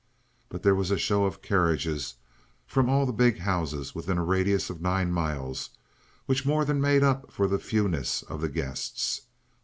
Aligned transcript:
But 0.49 0.63
there 0.63 0.73
was 0.73 0.89
a 0.89 0.97
show 0.97 1.25
of 1.25 1.43
carriages 1.43 2.15
from 2.65 2.89
all 2.89 3.05
the 3.05 3.13
big 3.13 3.37
houses 3.37 3.93
within 3.93 4.17
a 4.17 4.23
radius 4.23 4.71
of 4.71 4.81
nine 4.81 5.11
miles, 5.11 5.69
which 6.25 6.43
more 6.43 6.65
than 6.65 6.81
made 6.81 7.03
up 7.03 7.31
for 7.31 7.45
the 7.47 7.59
fewness 7.59 8.23
of 8.23 8.41
the 8.41 8.49
guests. 8.49 9.21